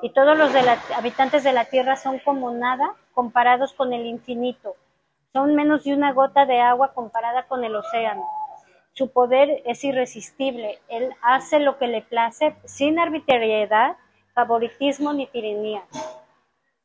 [0.02, 0.52] y todos los
[0.96, 4.76] habitantes de la tierra son como nada comparados con el infinito.
[5.32, 8.24] Son menos de una gota de agua comparada con el océano.
[8.92, 10.80] Su poder es irresistible.
[10.88, 13.96] Él hace lo que le place sin arbitrariedad,
[14.34, 15.84] favoritismo ni tiranía.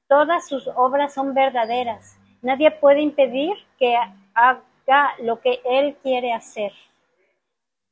[0.08, 2.18] Todas sus obras son verdaderas.
[2.42, 3.98] Nadie puede impedir que
[4.36, 6.74] haga lo que él quiere hacer.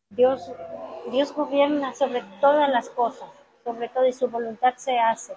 [0.09, 0.51] Dios,
[1.11, 5.35] Dios gobierna sobre todas las cosas sobre todo y su voluntad se hace.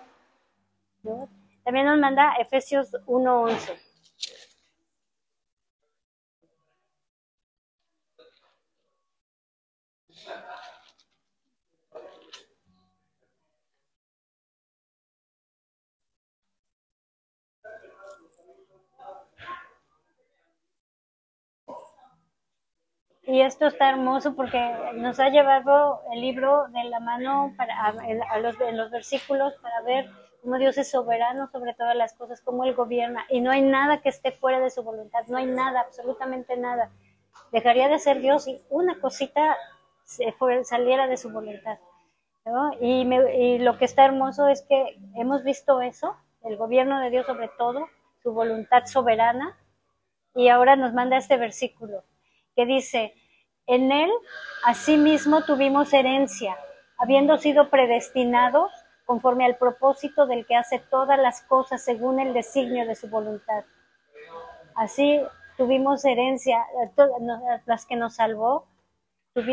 [1.65, 3.86] También nos manda Efesios 1.11.
[23.27, 24.59] Y esto está hermoso porque
[24.95, 29.83] nos ha llevado el libro de la mano para, a, los, en los versículos para
[29.83, 30.09] ver
[30.43, 33.27] cómo Dios es soberano sobre todas las cosas, cómo Él gobierna.
[33.29, 36.91] Y no hay nada que esté fuera de su voluntad, no hay nada, absolutamente nada.
[37.51, 39.57] Dejaría de ser Dios y una cosita
[40.05, 41.79] se saliera de su voluntad.
[42.81, 47.27] Y, y lo que está hermoso es que hemos visto eso, el gobierno de Dios
[47.27, 47.89] sobre todo,
[48.23, 49.59] su voluntad soberana,
[50.33, 52.05] y ahora nos manda este versículo
[52.57, 53.15] que dice,
[53.67, 54.11] en él
[54.65, 56.57] asimismo tuvimos herencia,
[56.99, 58.73] habiendo sido predestinados
[59.05, 63.65] conforme al propósito del que hace todas las cosas según el designio de su voluntad.
[64.75, 65.21] Así
[65.57, 66.67] tuvimos herencia,
[67.67, 68.67] las que nos salvó,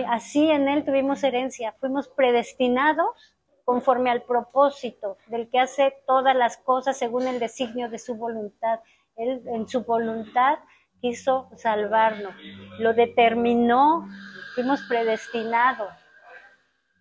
[0.07, 3.35] así en él tuvimos herencia, fuimos predestinados
[3.65, 8.79] conforme al propósito del que hace todas las cosas según el designio de su voluntad.
[9.15, 10.59] Él en su voluntad
[11.03, 12.33] quiso salvarnos,
[12.79, 14.07] lo determinó,
[14.55, 15.91] fuimos predestinados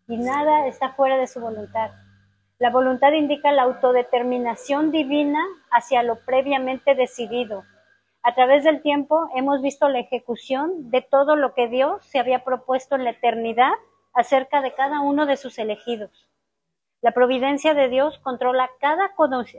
[0.08, 1.92] y nada está fuera de su voluntad.
[2.58, 5.38] La voluntad indica la autodeterminación divina
[5.70, 7.62] hacia lo previamente decidido.
[8.24, 12.42] A través del tiempo hemos visto la ejecución de todo lo que Dios se había
[12.42, 13.74] propuesto en la eternidad
[14.14, 16.28] acerca de cada uno de sus elegidos.
[17.02, 19.12] La providencia de Dios controla cada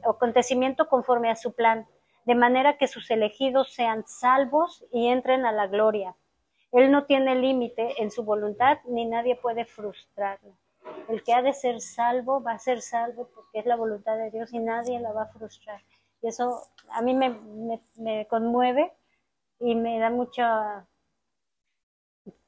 [0.04, 1.88] acontecimiento conforme a su plan
[2.26, 6.16] de manera que sus elegidos sean salvos y entren a la gloria.
[6.72, 10.58] Él no tiene límite en su voluntad, ni nadie puede frustrarlo.
[11.08, 14.32] El que ha de ser salvo va a ser salvo porque es la voluntad de
[14.32, 15.82] Dios y nadie la va a frustrar.
[16.22, 17.38] Y eso a mí me,
[17.98, 18.92] me, conmueve
[19.60, 20.88] y me da mucha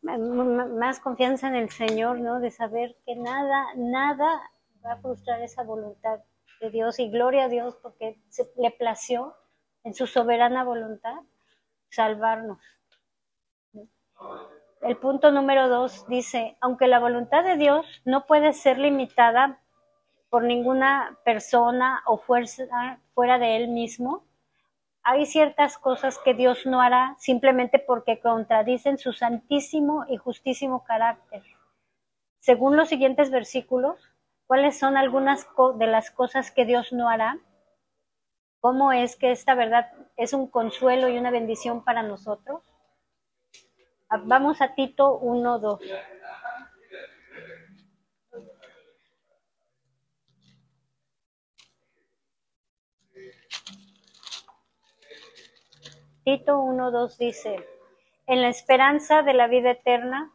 [0.01, 2.39] más confianza en el Señor, ¿no?
[2.39, 4.41] De saber que nada, nada
[4.85, 6.19] va a frustrar esa voluntad
[6.61, 9.35] de Dios y gloria a Dios porque se le plació
[9.85, 11.15] en su soberana voluntad
[11.89, 12.59] salvarnos.
[14.81, 19.59] El punto número dos dice, aunque la voluntad de Dios no puede ser limitada
[20.29, 24.25] por ninguna persona o fuerza fuera de él mismo,
[25.03, 31.43] hay ciertas cosas que Dios no hará simplemente porque contradicen su santísimo y justísimo carácter.
[32.39, 33.99] Según los siguientes versículos,
[34.47, 37.37] ¿cuáles son algunas de las cosas que Dios no hará?
[38.65, 42.63] ¿Cómo es que esta verdad es un consuelo y una bendición para nosotros?
[44.09, 45.79] Ah, vamos a Tito 1.2.
[56.23, 57.63] Tito 1.2 dice,
[58.25, 60.33] en la esperanza de la vida eterna,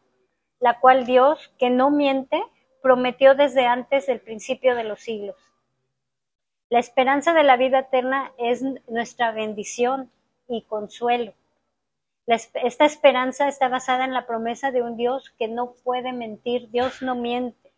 [0.61, 2.41] la cual Dios, que no miente,
[2.81, 5.50] prometió desde antes del principio de los siglos.
[6.71, 10.09] La esperanza de la vida eterna es nuestra bendición
[10.49, 11.35] y consuelo.
[12.27, 17.03] esta esperanza está basada en la promesa de un Dios que no puede mentir, Dios
[17.03, 17.73] no miente.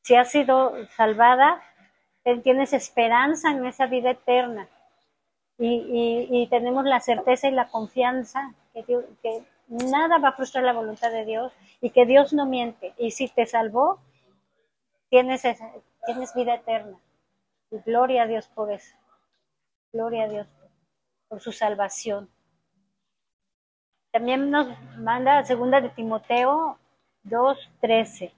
[0.00, 1.62] Si has sido salvada,
[2.42, 4.68] tienes esperanza en esa vida eterna
[5.58, 8.84] y, tenemos la certeza y la confianza que,
[9.22, 11.52] que nada va a frustrar la voluntad de Dios
[11.82, 12.94] y que Dios no miente.
[12.96, 13.98] Y si te salvó,
[15.10, 15.42] tienes,
[16.06, 16.98] tienes vida eterna.
[17.82, 18.94] Gloria a Dios por eso.
[19.92, 20.46] Gloria a Dios
[21.28, 22.30] por su salvación.
[24.12, 26.78] También nos manda segunda de Timoteo
[27.24, 28.32] 2.13.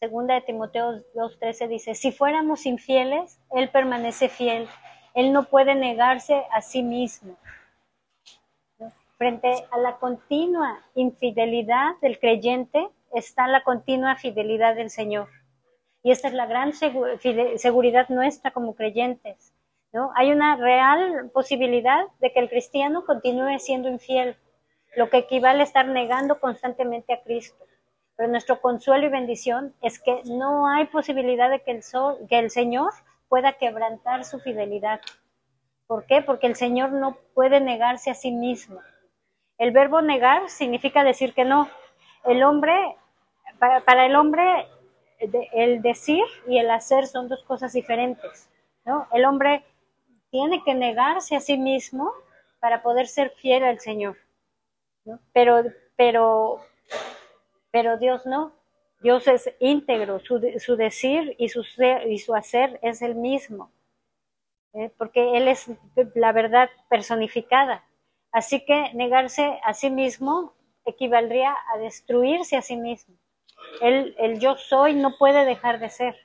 [0.00, 4.66] Segunda de Timoteo 2.13 dice, si fuéramos infieles, Él permanece fiel.
[5.14, 7.36] Él no puede negarse a sí mismo.
[9.20, 15.28] Frente a la continua infidelidad del creyente está la continua fidelidad del Señor.
[16.02, 19.52] Y esta es la gran seguridad nuestra como creyentes.
[19.92, 20.10] ¿no?
[20.16, 24.38] Hay una real posibilidad de que el cristiano continúe siendo infiel,
[24.96, 27.66] lo que equivale a estar negando constantemente a Cristo.
[28.16, 31.82] Pero nuestro consuelo y bendición es que no hay posibilidad de que el,
[32.26, 32.94] que el Señor
[33.28, 35.02] pueda quebrantar su fidelidad.
[35.86, 36.22] ¿Por qué?
[36.22, 38.80] Porque el Señor no puede negarse a sí mismo.
[39.60, 41.68] El verbo negar significa decir que no.
[42.24, 42.96] El hombre,
[43.58, 44.66] para, el hombre,
[45.52, 48.48] el decir y el hacer son dos cosas diferentes.
[48.84, 49.06] ¿no?
[49.12, 49.62] El hombre
[50.30, 52.12] tiene que negarse a sí mismo
[52.58, 54.16] para poder ser fiel al Señor.
[55.32, 55.62] Pero,
[55.94, 56.60] pero
[57.70, 58.52] pero Dios no.
[59.00, 61.64] Dios es íntegro, su, su decir y su,
[62.06, 63.72] y su hacer es el mismo,
[64.74, 64.92] ¿eh?
[64.98, 65.70] porque Él es
[66.14, 67.82] la verdad personificada.
[68.32, 70.54] Así que negarse a sí mismo
[70.84, 73.16] equivaldría a destruirse a sí mismo.
[73.80, 76.16] El, el yo soy no puede dejar de ser.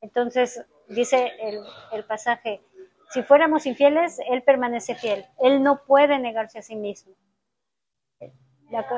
[0.00, 1.32] Entonces, dice
[1.92, 2.62] el, pasaje,
[3.10, 5.24] si fuéramos infieles, Él permanece fiel.
[5.40, 7.14] Él no puede negarse a sí mismo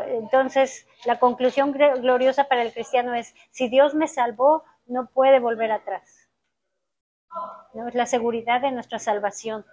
[0.08, 5.72] entonces, la conclusión gloriosa para el cristiano es, si Dios me salvó, no puede volver
[5.72, 6.28] atrás.
[7.74, 7.88] ¿No?
[7.88, 9.66] Es la seguridad de nuestra salvación.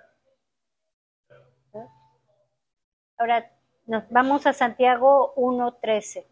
[3.24, 3.50] Ahora,
[3.86, 6.26] nos vamos a Santiago 1.13.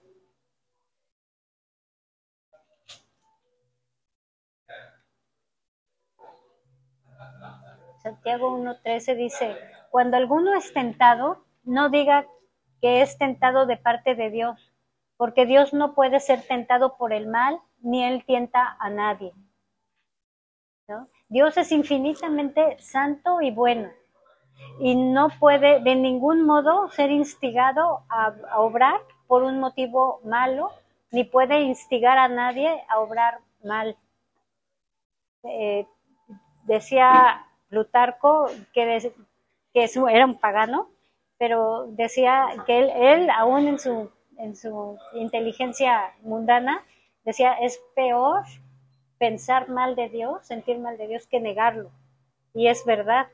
[8.03, 9.57] Santiago 1.13 dice,
[9.89, 12.27] cuando alguno es tentado, no diga
[12.81, 14.73] que es tentado de parte de Dios,
[15.15, 19.31] porque Dios no puede ser tentado por el mal, ni Él tienta a nadie.
[21.29, 23.89] Dios es infinitamente santo y bueno,
[24.79, 30.71] y no puede de ningún modo ser instigado a, obrar por un motivo malo,
[31.11, 33.97] ni puede instigar a nadie a obrar mal.
[35.43, 35.85] Eh,
[36.63, 39.13] decía Plutarco que,
[39.73, 40.89] que era un pagano,
[41.37, 46.83] pero decía que él, él aún en su, en su inteligencia mundana,
[47.23, 48.43] decía, es peor
[49.17, 51.91] pensar mal de Dios, sentir mal de Dios, que negarlo.
[52.53, 53.27] Y es verdad,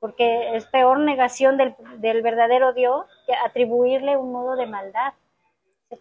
[0.00, 5.14] porque es peor negación del, del verdadero Dios que atribuirle un modo de maldad.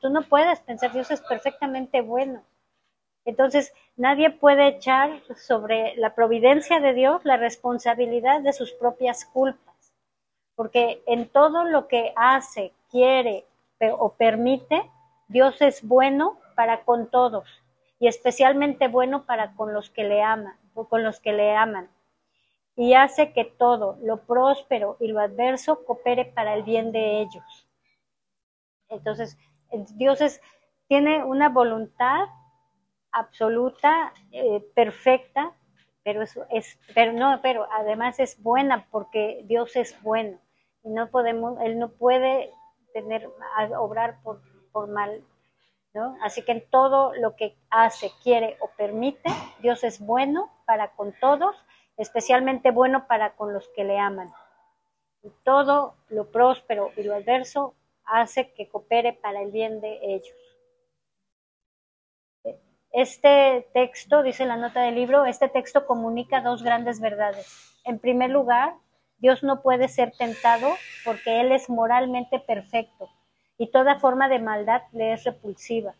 [0.01, 2.43] tú no puedes pensar, Dios es perfectamente bueno.
[3.25, 9.67] Entonces, nadie puede echar sobre la providencia de Dios la responsabilidad de sus propias culpas
[10.57, 13.45] porque en todo lo que hace, quiere
[13.79, 14.89] o permite,
[15.27, 17.47] Dios es bueno para con todos
[17.99, 20.57] y especialmente bueno para con los que le aman,
[20.89, 21.87] con los que le aman.
[22.77, 27.67] Y hace que todo, lo próspero y lo adverso, coopere para el bien de ellos.
[28.87, 29.37] Entonces,
[29.95, 30.41] Dios es,
[30.87, 32.27] tiene una voluntad
[33.11, 35.53] absoluta, eh, perfecta,
[36.03, 40.39] pero es, es, pero no, pero además es buena porque Dios es bueno
[40.83, 42.51] y no podemos, él no puede
[42.93, 43.29] tener
[43.77, 45.23] obrar por, por mal,
[45.93, 46.17] ¿no?
[46.21, 51.13] Así que en todo lo que hace, quiere o permite, Dios es bueno para con
[51.19, 51.55] todos,
[51.97, 54.31] especialmente bueno para con los que le aman.
[55.23, 57.75] Y todo lo próspero y lo adverso
[58.05, 60.35] hace que coopere para el bien de ellos.
[62.91, 67.79] Este texto, dice la nota del libro, este texto comunica dos grandes verdades.
[67.83, 68.73] En primer lugar,
[69.17, 70.67] Dios no puede ser tentado
[71.03, 73.09] porque Él es moralmente perfecto
[73.57, 75.95] y toda forma de maldad le es repulsiva.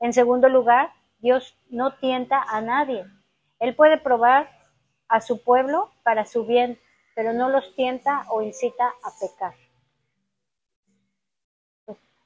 [0.00, 3.04] En segundo lugar, Dios no tienta a nadie.
[3.58, 4.48] Él puede probar
[5.08, 6.78] a su pueblo para su bien,
[7.14, 9.54] pero no los tienta o incita a pecar.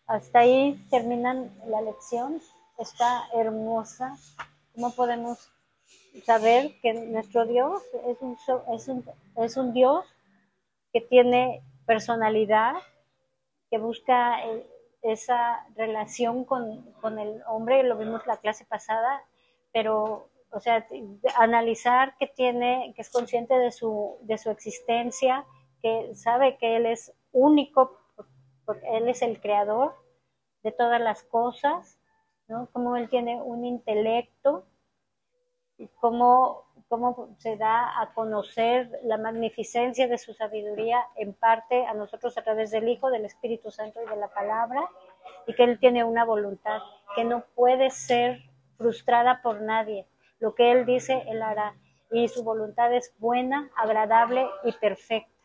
[0.07, 2.41] Hasta ahí terminan la lección.
[2.79, 4.17] Está hermosa.
[4.75, 5.53] ¿Cómo podemos
[6.25, 8.37] saber que nuestro Dios es un,
[8.75, 9.05] es un,
[9.37, 10.05] es un Dios
[10.93, 12.75] que tiene personalidad,
[13.71, 14.67] que busca eh,
[15.03, 19.23] esa relación con, con, el hombre, lo vimos la clase pasada,
[19.73, 20.87] pero, o sea,
[21.37, 25.45] analizar que tiene, que es consciente de su, de su existencia,
[25.83, 27.99] que sabe que él es único
[28.65, 29.97] porque Él es el creador
[30.63, 31.99] de todas las cosas,
[32.47, 32.69] ¿no?
[32.73, 34.65] Cómo Él tiene un intelecto,
[35.81, 41.95] y cómo, cómo se da a conocer la magnificencia de su sabiduría en parte a
[41.95, 44.83] nosotros a través del Hijo, del Espíritu Santo y de la palabra,
[45.47, 46.81] y que Él tiene una voluntad
[47.17, 48.43] que no puede ser
[48.77, 50.07] frustrada por nadie.
[50.41, 51.75] Lo que Él dice, Él hará.
[52.11, 55.40] Y su voluntad es buena, agradable y perfecta.